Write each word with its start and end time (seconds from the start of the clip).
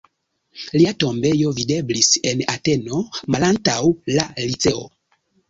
Lia 0.77 0.93
tombejo 1.03 1.51
videblis 1.57 2.09
en 2.31 2.41
Ateno, 2.55 3.03
malantaŭ 3.37 3.79
la 4.19 4.27
Liceo. 4.43 4.83